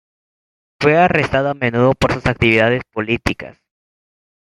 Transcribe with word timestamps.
Fue 0.81 0.97
arrestado 0.97 1.49
a 1.49 1.53
menudo 1.53 1.93
por 1.93 2.11
sus 2.13 2.25
actividades 2.25 2.81
políticas. 2.91 3.59